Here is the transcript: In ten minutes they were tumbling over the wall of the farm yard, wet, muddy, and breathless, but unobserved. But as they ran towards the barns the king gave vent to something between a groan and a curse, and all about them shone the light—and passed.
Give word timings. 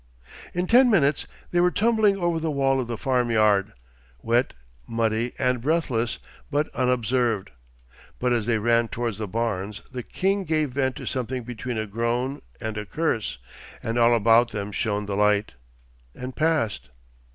In 0.55 0.65
ten 0.65 0.89
minutes 0.89 1.27
they 1.51 1.59
were 1.59 1.69
tumbling 1.69 2.17
over 2.17 2.39
the 2.39 2.49
wall 2.49 2.79
of 2.79 2.87
the 2.87 2.97
farm 2.97 3.29
yard, 3.29 3.71
wet, 4.23 4.55
muddy, 4.87 5.31
and 5.37 5.61
breathless, 5.61 6.17
but 6.49 6.73
unobserved. 6.73 7.51
But 8.17 8.33
as 8.33 8.47
they 8.47 8.57
ran 8.57 8.87
towards 8.87 9.19
the 9.19 9.27
barns 9.27 9.83
the 9.91 10.01
king 10.01 10.43
gave 10.43 10.71
vent 10.71 10.95
to 10.95 11.05
something 11.05 11.43
between 11.43 11.77
a 11.77 11.85
groan 11.85 12.41
and 12.59 12.79
a 12.79 12.85
curse, 12.87 13.37
and 13.83 13.99
all 13.99 14.15
about 14.15 14.49
them 14.49 14.71
shone 14.71 15.05
the 15.05 15.15
light—and 15.15 16.35
passed. 16.35 16.89